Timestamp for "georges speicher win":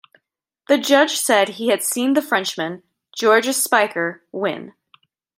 3.15-4.73